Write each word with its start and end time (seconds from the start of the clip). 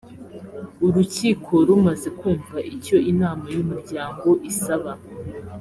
urukiko 0.85 1.53
rumaze 1.67 2.09
kumva 2.19 2.57
icyo 2.75 2.97
inama 3.11 3.45
y’umuryango 3.55 4.29
isaba 4.51 4.91